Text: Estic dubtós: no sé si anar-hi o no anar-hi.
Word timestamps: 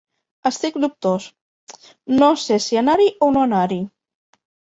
Estic 0.49 0.77
dubtós: 0.85 1.27
no 2.23 2.31
sé 2.45 2.59
si 2.69 2.81
anar-hi 2.83 3.07
o 3.27 3.29
no 3.37 3.45
anar-hi. 3.51 3.79